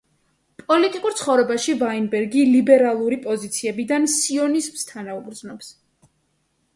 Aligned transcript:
პოლიტიკურ 0.69 1.15
ცხოვრებაში 1.17 1.75
ვაინბერგი 1.81 2.45
ლიბერალური 2.53 3.19
პოზიციებიდან 3.25 4.07
სიონიზმს 4.15 4.87
თანაუგრძნობს. 4.93 5.71